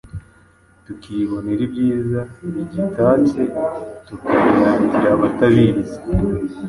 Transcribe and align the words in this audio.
tukibonera 0.85 1.61
ibyiza 1.67 2.21
bigitatse 2.53 3.41
tukabiratira 4.07 5.07
abatabizi. 5.15 5.97